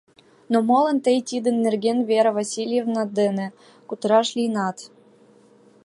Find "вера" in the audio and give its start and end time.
2.09-2.31